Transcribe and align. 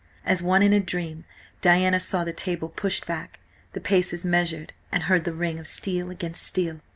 As 0.25 0.41
one 0.41 0.63
in 0.63 0.73
a 0.73 0.79
dream, 0.79 1.25
Diana 1.61 1.99
saw 1.99 2.23
the 2.23 2.33
table 2.33 2.69
pushed 2.69 3.05
back, 3.05 3.39
the 3.73 3.79
paces 3.79 4.25
measured, 4.25 4.73
and 4.91 5.03
heard 5.03 5.25
the 5.25 5.31
ring 5.33 5.59
of 5.59 5.67
steel 5.67 6.09
against 6.09 6.41
steel. 6.41 6.79